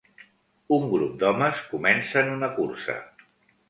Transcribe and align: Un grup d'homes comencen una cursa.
Un 0.77 0.87
grup 0.93 1.13
d'homes 1.25 1.63
comencen 1.77 2.37
una 2.41 2.53
cursa. 2.61 3.01